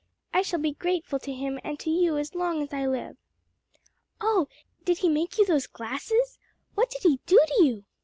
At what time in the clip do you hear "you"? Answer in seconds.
1.91-2.17, 5.37-5.45, 7.63-7.85